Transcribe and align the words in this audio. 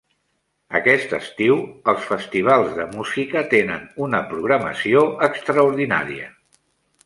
Aquest 0.77 1.11
estiu 1.17 1.57
els 1.93 2.07
festivals 2.13 2.73
de 2.79 2.87
Música 2.95 3.45
tenen 3.53 3.87
una 4.09 4.25
programació 4.35 5.07
extraordinària. 5.33 6.31